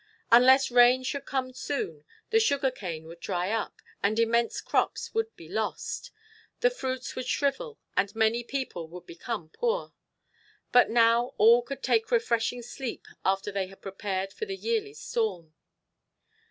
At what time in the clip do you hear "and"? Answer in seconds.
4.01-4.17, 7.95-8.15